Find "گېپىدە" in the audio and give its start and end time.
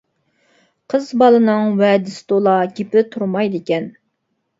2.79-3.05